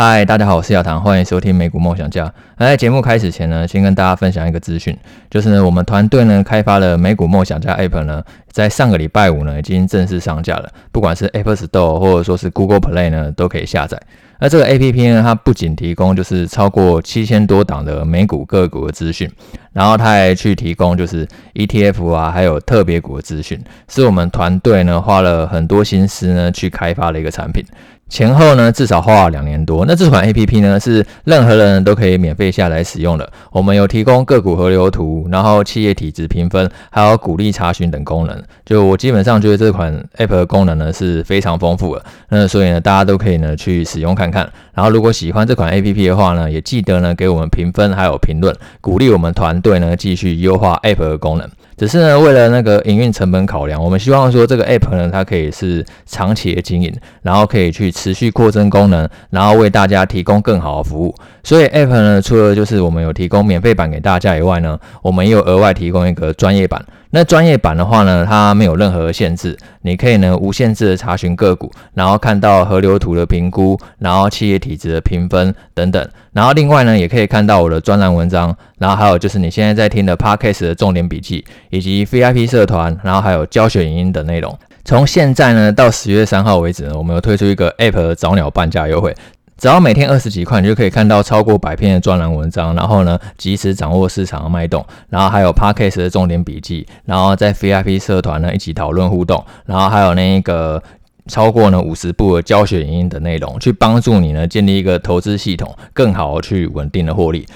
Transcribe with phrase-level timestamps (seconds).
[0.00, 2.32] 嗨，大家好，我是小唐，欢迎收听美股梦想家。
[2.56, 4.96] 那在节目开始前呢，先跟大家分享一个资讯，
[5.28, 8.22] 就是呢，我们团队呢开发了美股梦想家 App 呢，
[8.52, 14.00] 在上个礼拜五呢已经正式上架了，不管是 Apple Store 或者说是 Google Play 呢，都可以下载。
[14.38, 19.28] 那这个 APP 呢，它不仅提供就是超过七千多档的美股个股的资讯，
[19.72, 27.64] 然后它还去提供就是 ETF 啊，还有特别股的资讯，是我们团队呢花了很多心思呢去开发的一个产品。
[28.08, 29.84] 前后呢，至少花了两年多。
[29.86, 33.30] 那这款 APP 呢，是任何人都可以免费下载使用的。
[33.52, 38.42] 我们有提供个股河流图，然后企业体质评分，还有股利查询等功能。
[38.64, 42.04] 就我基本上觉得这款 App 的功能呢是非常丰富的。
[42.30, 44.50] 那所以呢，大家都可以呢去使用看看。
[44.72, 51.46] 然后如果喜欢这款 APP 的话呢，也记得呢给我们评分还有评论，鼓励我们团队呢继续优化 App 的功能。
[51.76, 61.12] 只是呢，为了那个营运成本考量，我们希望说这个 app 呢，它可以是长期的经营，然后可以去持续扩增功能，然后为大家提供更好的服务。
[61.42, 66.80] 所以 app 呢，除了就是我们有提供免费版给大家以外呢，我们也有额外提供一个专业版。
[67.10, 84.56] 那专业版的话呢，它没有任何限制，你可以呢无限制的查询个股，然后看到河流图的评估，然后企业体质的评分等等，然后另外呢也可以看到我的专栏文章，然后还有就是你现在在听的 Podcast 的重点笔记，以及 VIP 社团，然后还有教学影音的内容。
[84.88, 89.14] 从现在呢到十月三号为止呢，我们有推出一个 App 的早鸟半价优惠。
[89.58, 100.82] 只要每天二十几块，你就可以看到超过百篇的专栏文章，然后呢，及时掌握市场的脉动，然后还有 Podcast 的重点笔记，然后在 VIP 社团呢一起讨论互动，然后还有那一个
[101.26, 107.46] 超过呢五十部的教学影音的内容，去帮助你呢建立一个投资系统，更好去稳定的获利。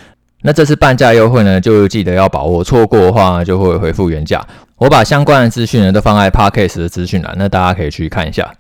[0.45, 4.45] 那这次半价优惠呢，就记得要把握，错过的话就会恢复原价。
[4.83, 8.53] 我把相关的资讯呢都放在 Podcast 的资讯栏，那大家可以去看一下。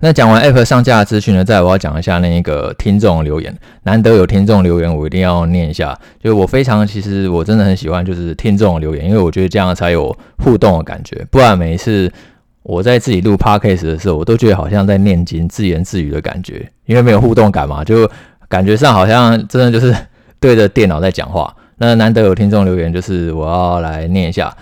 [0.00, 3.56] 那讲完 App 上架的资讯呢，再我要讲一下那个听众留言。
[3.84, 5.98] 难得有听众留言，我一定要念一下。
[6.22, 11.26] 就我非常，其实我真的很喜欢，就是听众留言，因为我觉得这样才有互动的感觉。
[11.30, 12.12] 不然每一次
[12.64, 18.06] 我在自己录 Podcast 的时候，我都觉得好像在念经、自言自语的感觉，因为没有互动感嘛，就
[18.46, 19.96] 感觉上好像真的就是
[20.38, 21.50] 对着电脑在讲话。
[21.78, 24.54] 那难得有听众留言，就是我要来念一下。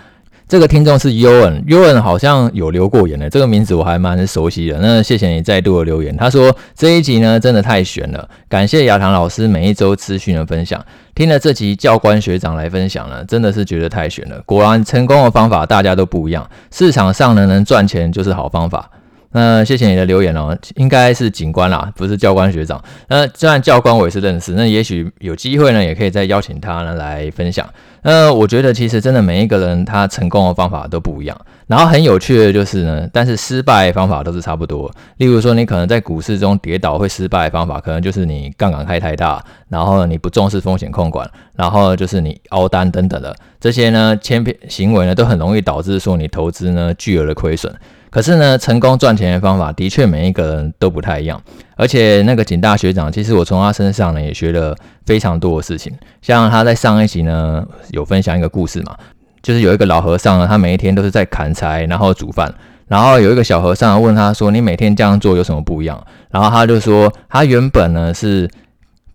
[0.51, 4.77] 这个听众是 U N，U N 好像有留过言的，这个名字我还蛮熟悉的。
[4.81, 6.13] 那谢谢你再度的留言。
[6.17, 10.85] 他说这一集呢真的太悬了，感谢亚堂老师每一周资讯的分享。
[11.15, 14.41] 听了这集教官学长来分享呢，真的是觉得太悬了。
[14.45, 18.91] 果然成功的方法大家都不一样，市场上呢能赚钱就是好方法。
[19.33, 22.83] 那谢谢你的留言哦，应该是警官啦，不是教官学长。
[23.07, 27.67] 那虽然教官我也是认识，那也许有机会呢，也可以再邀请他呢来分享。
[28.03, 34.91] 那我觉得其实真的每一个人他成功的方法都不一样，然后很有趣的就是呢，但是失败方法都是差不多。
[35.17, 47.73] 例如说，你可能在股市中跌倒会失败的方法，可能就是你杠杆开太大，然后你不重视风险控管，然后就是你凹单等等的这些呢，千篇行为呢都很容易导致说你投资呢巨额的亏损。
[48.11, 51.41] 可是呢，成功赚钱的方法的确每一个人都不太一样，
[51.77, 55.93] 而且那个景大学长，其实我从他身上呢也学了非常多的事情。
[56.21, 58.97] 像他在上一集呢有分享一个故事嘛，
[59.41, 62.53] 就是有一个老和尚呢，他每一天都是在砍柴，然后煮饭，
[62.89, 68.49] 然后有一个小和尚问他说：“你每天这样做有什么不一样？”然后他就说：“他原本呢是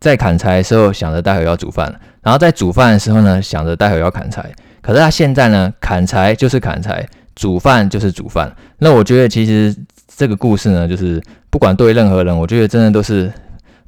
[0.01, 7.07] 在砍柴的时候想着待会要煮饭，然后在煮饭的时候呢想着待会要砍柴，可是他现在呢砍柴就是砍柴。”
[7.37, 9.77] 煮饭就是煮饭，那我觉得其实
[10.09, 13.31] 这个故事呢，就是不管对任何人，我觉得真的都是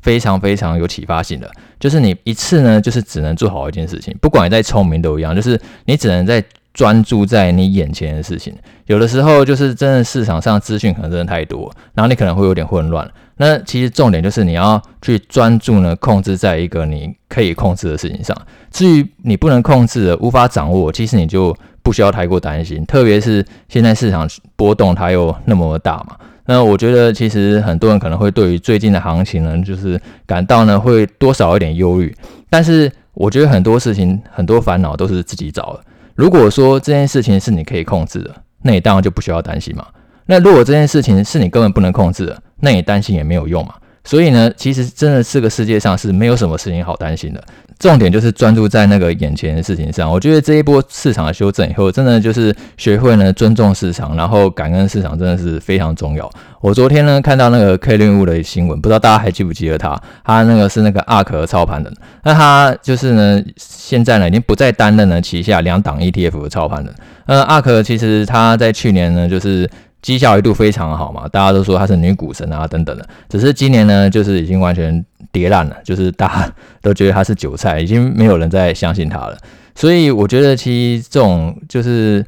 [0.03, 1.51] 非常非常有启发性的。
[1.81, 6.45] 就是你一次呢，就是只能做好一件事情，不管你再聪明都一样，就是你只能在
[6.75, 8.55] 专注在你眼前的事情。
[8.85, 13.11] 有的时候就是真的市场上资讯可能真的太多，然后你可能会有点混乱。
[13.39, 18.37] 那其实重点就是你要去专注呢，控制在一个你可以控制的事情上。
[18.71, 21.57] 至于你不能控制的、无法掌握，其实你就。
[21.89, 26.15] 不需要太过担心，特别是现在市场波动它又那么大嘛。
[26.45, 32.15] 那我觉得其实很多人可能会对于最近的行情呢，就是感到呢会多少有点忧虑。
[32.51, 35.81] 但是我觉得很多事情很多烦恼都是自己找的。
[36.15, 39.87] 如果说这件事情是你可以控制的，那你当然就不需要担心嘛。
[40.27, 43.73] 那如果这件事情是你根本不能控制的，那你担心也没有用嘛。
[44.05, 47.43] 所以呢，其实真的这个世界上是没有什么事情好担心的。
[47.79, 50.11] 重点就是专注在那个眼前的事情上。
[50.11, 56.29] 我觉得这一波市场的修正以后，真的就是学会呢尊重市场，然后感恩市场，真的是非常重要。
[56.61, 59.97] 我昨天呢看到那个 Kevin Wu 的新闻，不知道大家还记不记得他？
[60.25, 66.93] 他那个是那个 ARK 操盘人，那他就是呢现在呢已经不再担任了旗下两档 ETF 的操盘人。
[67.27, 69.71] 呃，ARK 其实他在去年呢就是
[70.03, 73.07] 绩效一度非常好嘛，大家都说她是女股神啊等等的。
[73.29, 79.37] 只是今年呢，就是已经完全跌烂了，就是大家都觉得她是韭菜，已经没有人再相信她了。
[79.75, 82.25] 所以我觉得，其实这种就是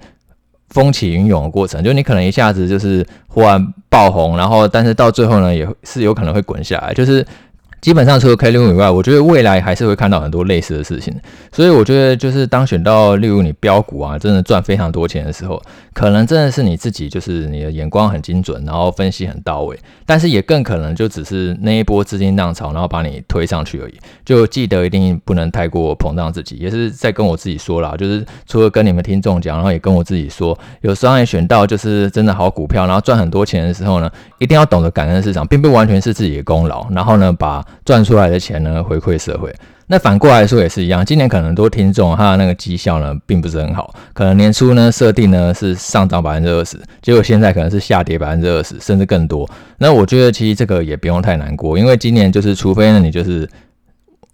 [0.68, 7.26] 风起云涌的过程，就你可能一下子就是忽然爆红，然后但是到最后呢，也是有可能会滚下来，就是。
[7.80, 11.14] 基本上除了 K 六以外，我觉得未来还是会看到很多类似的事情。
[11.52, 15.60] 所以我觉得，就是当选到例如你标股啊，真的赚非常多钱的时候，
[15.94, 19.78] 可能真的是你自己就是你的眼光很精准，然后分析很到位。
[20.04, 23.94] 但是也更可能就只是那一波资金浪潮，然后把你推上去而已。
[24.24, 36.86] 就记得一定不能太过膨胀自己，也是在跟我自己说啦，就是除了跟你们听众讲，然后也跟我自己说，有时候也选到就是真的好股票，然后赚很多钱的时候呢，一定要懂得感恩市场，并不完全是自己的功劳。
[36.90, 39.54] 然后呢，把赚出来的钱呢，回馈社会。
[39.86, 49.50] 那反过来说也是一样，今年可能多听众他的那个绩效呢，并不是很好，可能年初呢设定呢是上涨百分之二十，结果现在可能是下跌百分之二十，甚至更多。
[49.78, 53.48] 那我觉得其实这个也不用太难过，因为今年就是除非呢你就是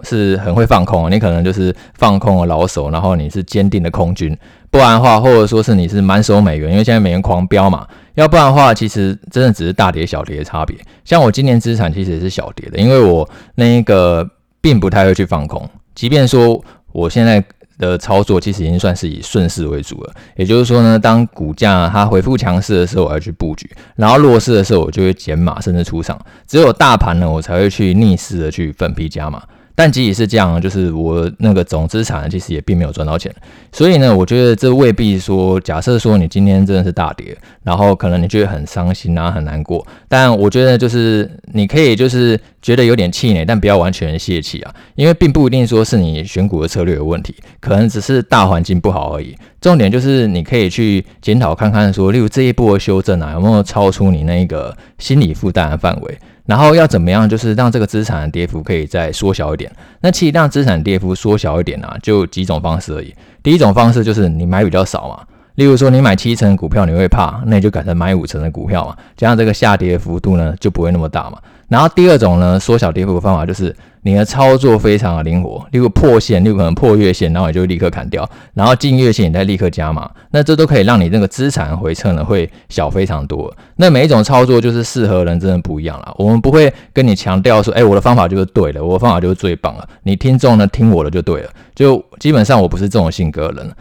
[0.02, 4.36] 是很会放空，你可能就是放空的老手，然后你是坚定的空军，
[4.76, 7.88] 不然的话，或者说是你是满手美元，因为现在美元狂飙嘛。
[8.12, 10.76] 要不然的话，其实真的只是大跌小跌的差别。
[11.02, 14.28] 像我今年资产其实也是小跌的，因为我那一个
[14.60, 15.66] 并不太会去放空。
[15.94, 16.62] 即便说
[16.92, 17.42] 我现在
[17.78, 26.20] 的操作其实已经算是以顺势为主了，也就是说呢，当股价它恢复强势的时候，我要去布局；然后弱势的时候，我就会减码甚至出场。
[26.46, 29.42] 只有大盘呢，我才会去逆势的去分批加码。
[29.76, 33.32] 但即使是这样，就是我那个总资产其实也并没有赚到钱，
[33.70, 39.86] 所以呢，我觉得这未必说，假设说你今天真的是大跌，然后可能你觉得很伤心啊，很难过。
[40.08, 49.36] 但我觉得就是你可以就是觉得有点气馁，但不要完全泄气啊，因为并不一定说是你选股的策略有问题，可能只是大环境不好而已。
[49.60, 56.18] 重点就是你可以去检讨看看，说例如这一波的修正啊，有没有超出你那个心理负担的范围。
[56.46, 59.70] 然后要怎么样，就是让这个资产的跌幅可以再缩小一点。
[60.00, 63.14] 那其实让资产跌幅缩小一点啊，就几种方式而已。
[63.42, 65.22] 第一种方式就是你买比较少嘛，
[65.56, 71.38] 例如说你买七成的股票你会怕，那你就改成买五成的股票嘛，加上这个下跌幅度呢就不会那么大嘛。
[71.68, 83.52] 然后第二种呢，缩小跌幅的方法就是你的操作非常的灵活，例如破线，例如可能破月线，然后你就立刻砍掉，然后进月线你再立刻加码，那这都可以让你那个资产回撤呢会小非常多。
[83.74, 93.72] 那每一种操作就是适合人真的不一样啦，我们不会跟你强调说，哎，我的方法就是对的，我的方法就是最棒了，你听众呢听我的就对了，就基本上我不是这种性格的人。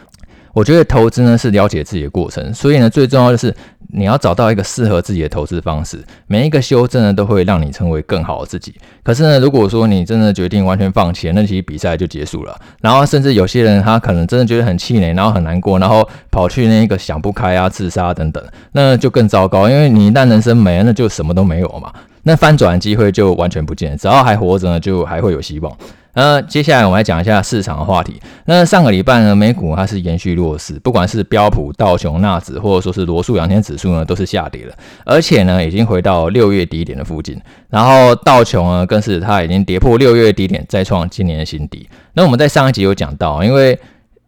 [0.55, 3.53] 我觉得投资呢是了解自己的过程，所以呢最重要的是
[3.93, 6.01] 你要找到一个适合自己的投资方式。
[6.27, 8.73] 每一个修正呢都会让你成为更好的自己。
[9.03, 12.57] 可是呢，如果说你真的决定完全放弃，那其实比赛就结束了。
[12.79, 18.41] 然后甚至有些人他可能真的觉得很气馁，然后很难过，然后跑去那个想不开啊、自杀等等，
[18.71, 19.69] 那就更糟糕。
[19.69, 21.91] 因为你一旦人生没了，那就什么都没有嘛。
[22.23, 23.97] 那翻转机会就完全不见。
[23.97, 25.77] 只要还活着呢，就还会有希望。
[26.15, 28.19] 那接下来我们来讲一下市场的话题。
[28.45, 34.73] 那上个礼拜呢，美股它是延续弱势，不管是标普、道琼、纳指，或者说是罗素两千指数呢，都是下跌了，
[35.05, 37.39] 而且呢，已经回到六月低点的附近。
[37.69, 41.87] 然后道琼呢，更是它已经跌破六月低点，再创今年的新低。
[42.13, 43.77] 那我们在上一集有讲到，因为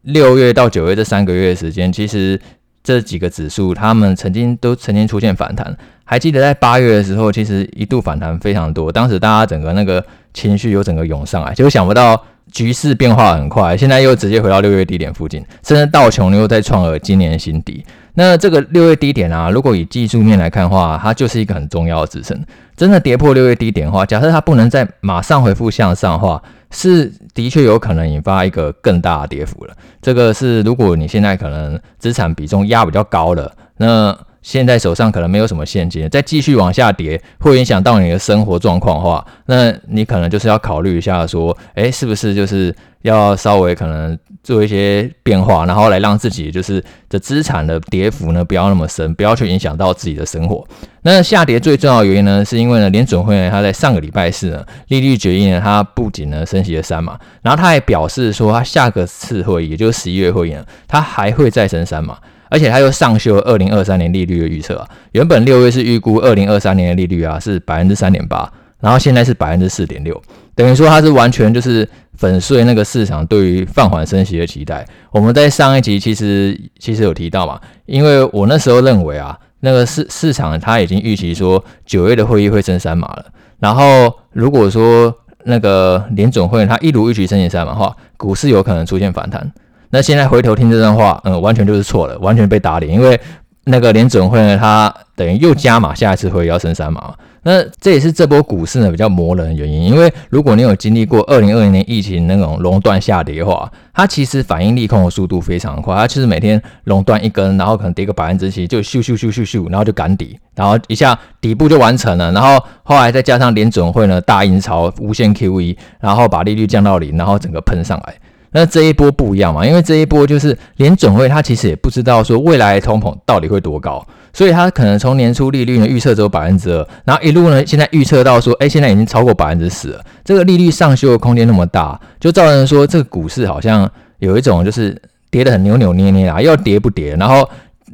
[0.02, 2.40] 六月到九月这三个月的时间，其实
[2.88, 5.76] 这几个指数它们曾经都曾经出现反弹。
[6.06, 10.02] 还记得在八月的时候，其实一度反弹非常多，当时大家整个那个
[10.34, 17.84] 情绪又整个涌上来，结果想不到局势变化很快，现在又直接回到六月低点附近，甚至道琼又再创了今年新低。
[18.14, 22.42] 那这个六月低点啊，如果以技术面来看的话，它就是一个很重要的支撑。
[22.78, 29.76] 真的跌破六月低点的话，假设它不能再马上回复向上的话，是的确有可能引发一个更大的跌幅了。
[30.02, 34.18] 这个是如果你现在可能资产比重压比较高了，那。
[34.48, 50.66] 现在手上可能没有什么现金，再继续往下跌，会影响到你的生活状况的话，那你可能就是要考虑一下，说，诶，是不是就是要稍微可能做一些变化，然后来让自己就是的资产的跌幅呢不要那么深，不要去影响到自己的生活。
[51.02, 62.18] 那下跌最重要的原因呢，是因为呢，联准会呢，他在上个礼拜四呢，利率决议呢，它不仅呢升息了三码，然后他还表示说，他下个次会议，也就是十一月会议呢，他还会再升三码。
[62.50, 70.22] 而且他又上修二零二三年利率的预测啊，原本六月是预估二零二三年的利率啊是百分之三点八，然后现在是百分之四点六，
[70.56, 74.86] 等于说它是完全就是粉碎那个市场对于放缓升息的期待。
[75.12, 83.26] 我们在上一集其实其实有提到嘛，因为我那时候认为啊，那个市市场它已经预期说九月的会议会升三码了，
[83.60, 85.14] 然后如果说
[85.44, 89.52] 那个联总会它一如预期升息三码的话，股市有可能出现反弹。
[89.90, 92.94] 那现在回头听这段话，嗯，完全就是错了，完全被打脸。
[92.94, 93.20] 因为
[93.66, 97.14] 那个联准会呢，他等于又加码，下一次会要升三码。
[97.44, 118.16] 那这也是这波股市呢比较磨人的原因，因为如果你有经历过二零二零年疫情那种熔断下跌的话，它其实反应利空的速度非常快，它其实每天熔断一根，然后可能跌个百分之七，就咻咻咻咻咻，然后就赶底，然后一下底部就完成了，然后后来再加上联准会呢大印钞无限 QE，然后把利率降到零，然后整个喷上来。
[118.52, 124.06] 那这一波不一样嘛，因为这一波就是联准会它其实也不知道说未来通膨到底会多高。
[124.34, 130.06] 所以他可能从年初利率呢预测只有百分之二，然后一路呢现在预测到说，哎，现在已经超过百分之十了。
[130.24, 133.90] 这个利率上修的空间那么大，就造成说这个股市好像
[134.20, 134.96] 有一种就是
[135.32, 137.48] 跌得很扭扭捏捏啊，要跌不跌，然后。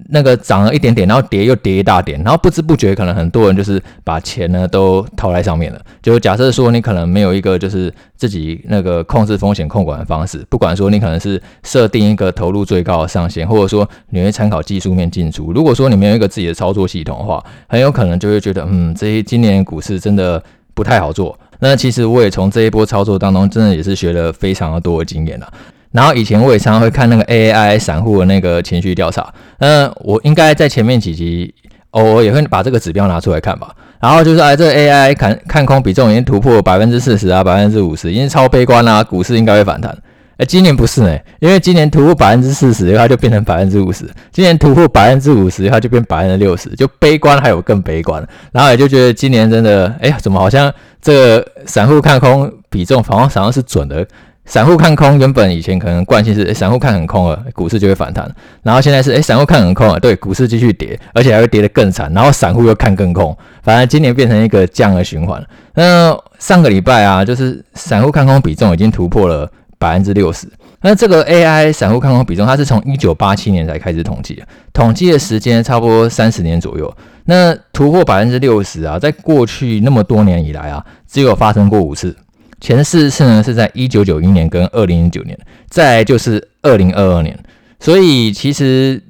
[0.10, 5.82] 那个涨了一点点，然后跌又跌一大点，然后不知不觉可能很多人就是把钱呢都套在上面了。
[6.02, 15.52] 就假设说你可能没有一个就是自己那个控制风险控管的方式，不管说你可能是设定一个投入最高的上限，或者说你会参考技术面进出。
[15.52, 20.42] 如果说你没有一个自己的操作系统的话，很有可能就会觉得，嗯，这些今年股市真的
[20.74, 21.38] 不太好做。
[21.60, 25.54] 那其实我也从这一波操作当中，真的也是学了非常多的经验了。
[25.94, 31.54] 然后以前我也常常会看那个 AI 散户的那个情绪调查，嗯，我应该在前面几集
[31.92, 33.70] 偶尔也会把这个指标拿出来看吧。
[34.02, 39.98] 然后就是哎，这个 AI 看看空比重已经突破百分之四十啊，百分之五十，已经超悲观啦，股市应该会反弹。
[40.38, 48.28] 哎，今年不是呢，因为今年突破百分之四十，它就变成百分之五十；今年突破百分之五十，它就变百分之六十，就悲观还有更悲观。
[48.52, 54.06] 然后也就觉得今年真的，哎呀，怎么好像这散户看空比重好像好像是准的。
[54.46, 58.30] 散户看空，原本以前可能惯性是，诶，散户看很空了，股市就会反弹。
[58.62, 62.12] 然后现在是，诶，散户看很空了，对，股市继续跌，而且还会跌得更惨。
[62.14, 65.42] 然后散户又看更空，反正今年变成一个这样的循环。
[65.76, 70.46] 那上个礼拜啊，就是散户看空比重已经突破了百分之六十。
[70.82, 76.94] 那这个 AI 散户看空比重，它是从一九八七年才开始统计的，统计的时间差不多三十年左右。
[77.26, 82.14] 那突破百分之六十啊，在过去那么多年以来啊，只有发生过五次。
[82.63, 87.38] 前四次呢是在一九九一年跟二零零九年，再就是二零二二年，
[87.77, 89.03] 所以其实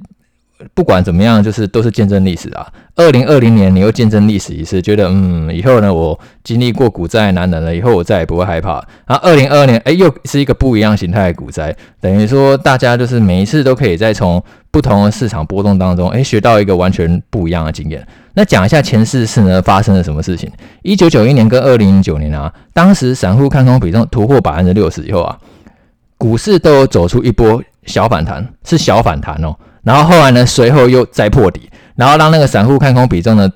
[0.73, 2.67] 不管怎么样，就是都是见证历史啊。
[2.95, 8.73] 二零二零年你又见证历史一次，觉得嗯，以后呢我经历过股灾难忍了，以后我再也不会害怕。
[9.07, 18.05] 然后二零二二年，哎，又是一个不一样形态的股灾，等于说大家就是每一次都可以再从不同的市场波动当中，哎，学到一个完全不一样的经验。
[18.35, 20.51] 那讲一下前四次呢发生了什么事情？
[20.81, 25.37] 一九九一年跟二零零九年啊，当时散户看空比重突破百分之六十以后啊，
[26.17, 29.55] 股市都有走出一波小反弹，是小反弹哦。
[29.83, 33.49] 然后后来呢，随后又再破底，然后让那个散户看空比重呢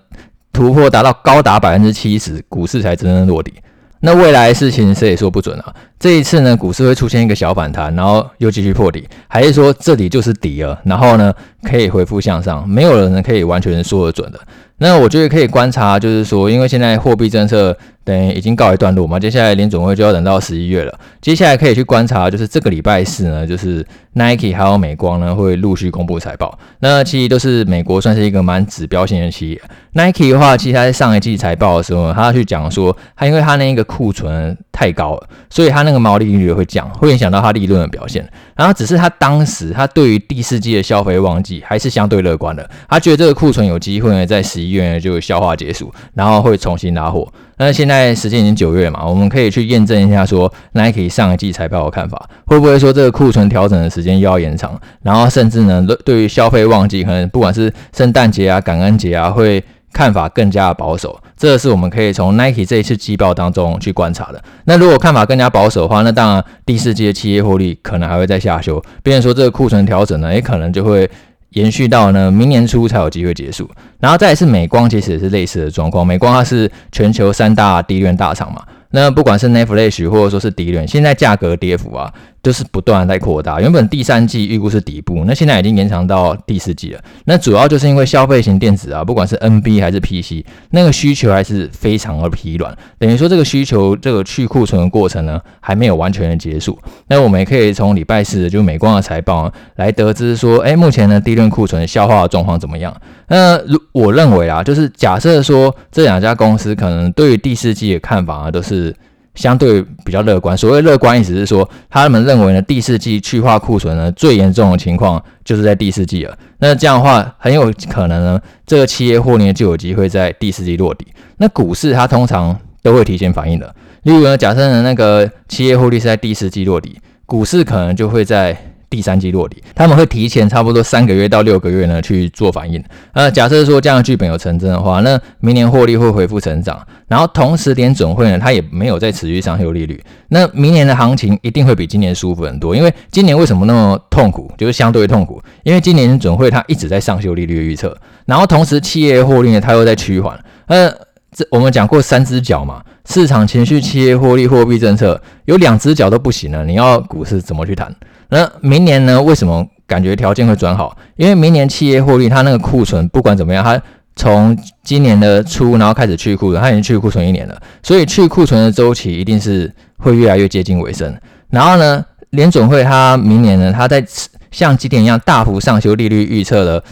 [0.52, 3.54] 突破达到高达百分之七十，股市才真正落底。
[4.00, 5.74] 那未来的事情谁也说不准啊。
[6.00, 12.68] 这一次呢，股市会出现一个小反弹，然后又继续破底，还是说这里就是底了，然后呢可以回复向上？
[12.70, 14.40] 没有人可以完全说得准的。
[14.78, 20.94] 那我觉得可以观察，就是说，因为现在货币政策等于已经告一段落嘛，接下来联总会就要等到十一月了。
[21.20, 23.84] 接下来可以去观察，就是这个礼拜四呢，就是
[24.18, 26.58] Nike 还有美光呢会陆续公布财报。
[26.80, 29.62] 那其实都是美国算是一个蛮指标性的企业。
[29.94, 38.28] Nike 的话，其实他在上一季财报的时候，他去讲说，他因为他那个库存太高了，所以他那个毛利率会降，会影响到他利润的表现。
[38.56, 47.28] 然后只是他当时他对于第四季的消费旺季还是相对乐观的，他觉得这个库存有机会呢在十一月就消化结束，然后会重新拉货。
[47.60, 54.80] 那现在时间已经九月嘛，我们可以去验证一下说 Nike 上一季财报的看法，会不会说这个库存调整的时间又要延长？
[55.02, 59.64] 然后甚至呢，对于消费旺季，可能不管是圣诞节啊、感恩节啊，会。
[59.94, 64.44] 看法更加保守，这是我们可以从 Nike 这一次季报当中去观察的。
[64.66, 68.84] 那如果看法更加保守的话，那当然第四季的企业获利可能还会再下修。
[69.02, 71.10] 变成说这个库存调整呢，也可能就会
[71.52, 73.68] 延续到呢明年初才有机会结束。
[74.00, 76.06] 然后再来是美光，其实也是类似的状况。
[76.06, 78.62] 美光它是全球三大 DRAM 大厂嘛，
[78.92, 82.14] 那不管是 NAND Flash 或者说是 D 融现在价格跌幅啊。
[82.44, 87.02] 就是不断的在扩大，原本第三季预估是底部，那现在已经延长到第四季了。
[87.26, 92.74] 那主要就是因为消费型电子啊，不管是 NB 还是 PC，那个需求还是非常的疲软。
[92.98, 96.78] 等于说这个需求这个去库存的过程呢，还没有完全的结束。
[97.08, 102.96] 那我们也可以从礼拜四就美光的财报来得知说，哎，目前呢低润库存消化的状况怎么样？
[103.28, 108.96] 那如我认为啊，就是假设说这两家公司可能对于第四季的看法啊，都是。
[109.38, 116.38] 相对比较乐观，所谓乐观意思是说，他们认为呢，第四季去化库存呢最严重的情况就是在第四季了。
[116.58, 121.08] 那这样的话，很有可能呢，这个企业获利就有机会在第四季落地。
[121.38, 128.58] 那股市它通常都会提前反应的，例如呢，假设呢那个企业获利是在第四季落地，股市可能就会在
[128.90, 132.82] 第三季落底，他们会提前差不多三个月到六个月呢去做反应。
[133.12, 142.76] 呃，假设说这样的剧本有成真的话，那明年获利会恢复成长，然后同时联准会呢，它也没有再持续上修利率，那明年的行情一定会比今年舒服很多。
[142.76, 150.40] 因为今年为什么那么痛苦，就是相对痛苦，因为今年准会它一直在上修利率预测，然后同时企业获利呢，它又在趋缓。
[150.68, 150.92] 呃，
[151.38, 152.82] 这我们讲过三只脚嘛。
[153.06, 157.96] 市场情绪、企业获利、货币政策，有两只脚都不行了，你要股市怎么去谈？
[158.30, 159.22] 那明年呢？
[159.22, 160.98] 为什么感觉条件会转好？
[161.16, 163.80] 因为明年企业获利，它那个库存不管怎么样，它
[164.16, 171.16] 从今年的初然后开始去库存，它已经去库存一年了，所以去库存的周期一定是会越来越接近尾声。
[171.52, 174.04] 然后呢，联准会它明年呢，它在
[174.50, 176.84] 像今年一样大幅上修利率预测的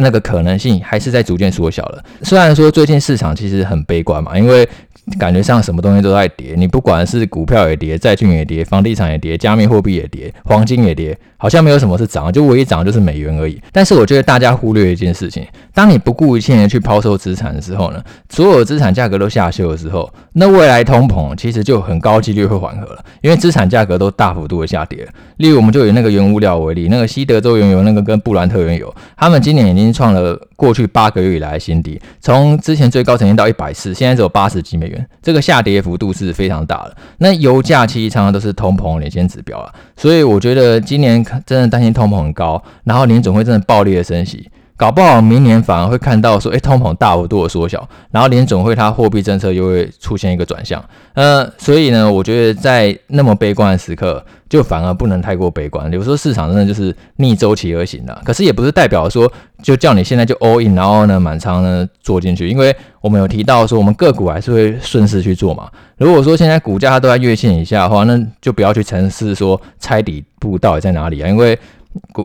[0.00, 2.02] 那个可能性，还是在逐渐缩小了。
[2.22, 4.68] 虽然说最近市场其实很悲观嘛，因为
[5.18, 13.60] 感觉上什么东西都在跌，你不管是股票也跌，债券也跌，房地产也跌，加密货币也跌，黄金也跌，好像没有什么是涨，就唯一涨就是美元而已。
[13.72, 25.08] 但是我觉得大家忽略一件事情，当你不顾一切的去抛售资产的时候呢，所有资产价格都下修的时候，那未来通膨其实就很高几率会缓和了，因为资产价格都大幅度的下跌。
[25.38, 35.08] 例如，我们就以那个原物料为例，那个西德州原油那个跟布兰特原油，他们今年已经创了过去八个月以来的新低，从之前最高曾经到一百四，现在只有八十几美元。
[35.22, 36.96] 这个下跌幅度是非常大的。
[37.18, 44.48] 那油价其实常常都是通膨领先指标啊，所以我觉得今年真的担心通膨很高，然后联总会真的暴力的升息。
[44.80, 50.82] 搞不好明年反而会看到说，诶，通膨大幅度的缩小，然后联总会它货币政策又会出现一个转向。
[51.12, 55.92] 呃，所以呢，我觉得在那么悲观的时刻，就反而不能太过悲观。
[55.92, 59.30] 有时候市场真的就是逆周期而行的，可是也不是代表说
[59.62, 65.68] 就叫你现在就 all in，然后呢满仓呢做进去，因为我们有提到说我们个股还是会顺势去做嘛。
[65.98, 71.58] 如果说现在股价它都在月线以下的话，那就不要去尝试说猜底部到底在哪里啊，因为。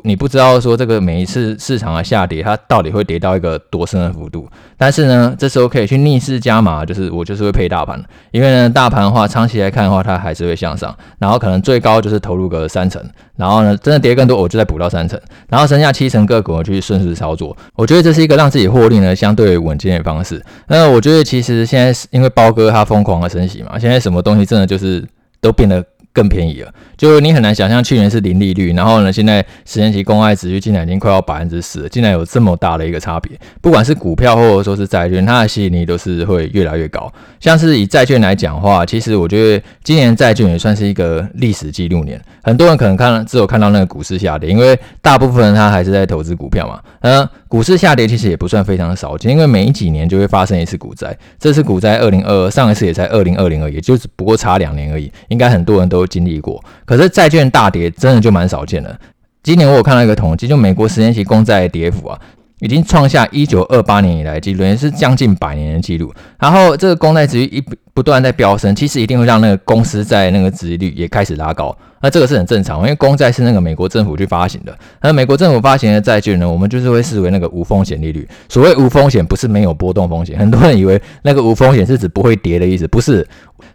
[0.04, 4.48] 你不知道说这个每一次市场的下跌，它到底会跌到一个多深的幅度？
[4.78, 13.04] 但是呢，这时候可以去逆势加码，就是我就是会配大盘，因为呢，大盘的话长期来看的话，它还是会向上，然后可能最高就是投入个三成，
[13.36, 17.58] 然后呢，真的跌更多，我就再补到三成，然后剩下七成个股我去顺势操作。
[17.76, 20.40] 我觉得这是一个让自己获利呢相对稳健的方式。
[20.68, 25.04] 那我觉得其实现在是因为包哥他疯狂的升息嘛，现在什么东西真的就是
[25.42, 25.84] 都变得。
[26.16, 33.38] 更便宜了，就你很难想象去年是零利率，然后呢，现在十年期公债殖利率竟然已经快要百分之十了，竟然有这么大的一个差别。
[33.60, 37.12] 不管是股票或者说是债券，它的吸引力都是会越来越高。
[37.42, 42.20] 像是以债券来讲话，其实我觉得今年债券也算是一个历史记录年。
[42.42, 46.80] 很多人可能看只有看到那个股市下跌，因为大部分人他还是在投资股票嘛。
[47.02, 51.14] 嗯，股市下跌其实也不算非常少见，因为每几年就会发生一次股灾。
[51.38, 55.12] 这次股灾二零二二，上一次也才二零二零而已，就只不过差两年而已。
[55.28, 56.05] 应该很多人都。
[56.08, 59.00] 经历过，可是债券大跌真的就蛮少见了。
[59.44, 62.20] 今年我有看到一个统计，就美国十年期公债跌幅啊，
[62.60, 66.14] 已经创下一九二八年以来记录，也是将近百年的记录。
[66.40, 67.64] 然后这个公债殖利率一
[67.94, 71.76] 不断在飙升，其实一定会让那个公司债那个殖利率也开始拉高。
[72.02, 74.78] 那这个是很正常，因为公债是那个美国政府去发行的。
[75.02, 78.28] 那美国政府发行的债券呢，我们就是会视为那个无风险利率。
[78.48, 80.38] 所谓无风险，不是没有波动风险。
[80.38, 83.26] 很多人以为那个无风险是指不会跌的意思，不是。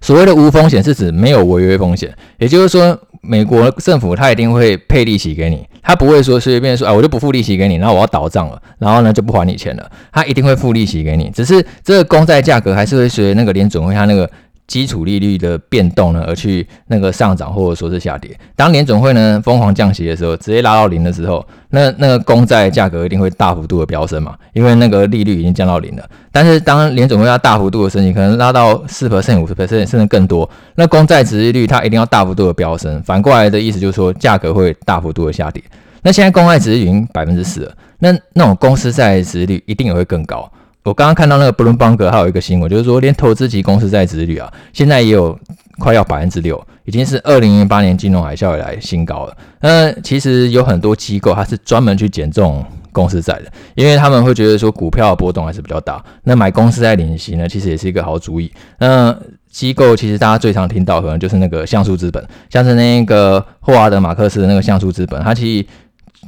[0.01, 14.31] 所谓的无风险是指没有违约风险，也就是说，美国政府他一定会配利息给你，他不会说随便说啊，我就不付利息给你，然后我要倒账了，然后呢就不还你钱了，他一定会付利息给你，只是这个公债价格还是会随那个联准会他那个。
[14.71, 18.31] 基础利率的变动呢，而去那个上涨或者说是下跌。
[18.55, 26.09] 当联准会呢疯狂降息的时候，直接拉到零的时候，那那个公债价格一定会大幅度的飙升嘛，因为那个利率已经降到零了。
[26.31, 33.03] 但是当联准会要大幅度的升息，可能拉到四 percent、五十 percent 甚至更多，那公债殖利率它一定要大幅度的飙升。
[33.03, 35.61] 反过来的意思就是说，价格会大幅度的下跌。
[36.03, 40.49] 那现在公债殖利率已经百分之四了，那那种公司债殖利率一定也会更高。
[40.83, 45.39] 我刚刚看到那个布伦邦格还有一个新闻，就是说连投资级公司债殖率啊，现在也有
[45.79, 49.37] 快要百分之六，已经是二零零八年金融海啸以来新高了。
[49.61, 58.51] 那其实有很多机构它是专门去捡这种公司债的，因为他们会觉得说股票的波动还是比较大，那买公司债领息呢，其实也是一个好主意。
[58.79, 59.15] 那
[59.51, 65.67] 机构其实大家最常听到可能就是那个像素资本，像是那个霍华德马克思的那个像素资本，它其实。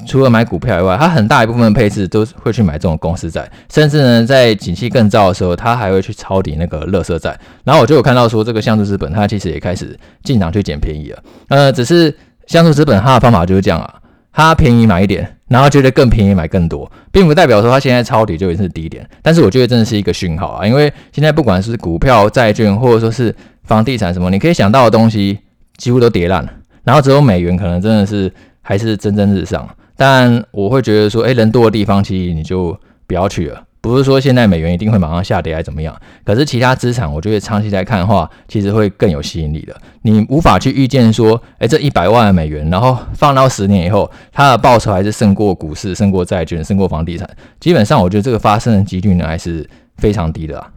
[0.06, 7.38] 除了买股票以外，它很大一部分配置都会去买这种公司债，甚至呢，在景气更糟的时候，它还会去抄底那个垃圾债。
[7.64, 11.22] 然后我就有看到说，这个像素资本它其实也开始进场去捡便宜了。
[11.48, 12.14] 呃，只是
[12.46, 13.94] 像素资本它的方法就是这样啊，
[14.32, 19.08] 它便宜买一点，然后觉得更便宜买更多，并不代表说它现在抄底就已经是低点。
[19.22, 23.34] 但是我觉得真的是一个讯号啊，因为现在不管是股票、债券，或者说是
[23.64, 25.38] 房地产什么，你可以想到的东西
[25.76, 26.50] 几乎都跌烂了，
[26.84, 28.32] 然后只有美元可能真的是。
[28.64, 29.68] 还是蒸蒸日上。
[29.96, 32.76] 但我会觉得说，诶，人多的地方其实你就
[33.06, 33.62] 不要去了。
[33.80, 35.92] 不是说现在美元一定会马上下跌还怎么样，
[36.24, 39.74] 可是其他资产，我觉得长期来看的话，其实会更有吸引力的。
[40.02, 47.28] 你无法去预见说，诶，这一百万美元，然后放到十年以后，它的报酬还是胜过股市、胜过债券、胜过房地产。
[47.58, 50.70] 基本上，我觉得这个发生的几率呢，还是非常低的啊。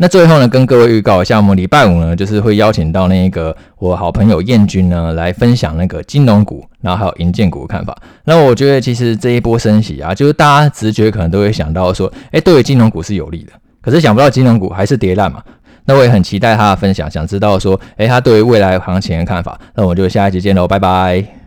[0.00, 7.96] 那最后呢，跟各位预告一下，我们礼拜五呢，就是会邀请到那个我好朋友燕军呢，来分享那个金融股，然后还有银建股的看法。
[8.24, 13.52] 那我觉得其实这一波升息啊，就是大家直觉可能都会想到说，哎，对于金融股是有利的。
[13.80, 15.42] 可是想不到金融股还是跌烂嘛。
[15.84, 19.58] 那我也很期待他的分享，想知道说，哎，他对于未来行情的看法。
[19.74, 21.37] 那我们就下一集见喽，拜拜。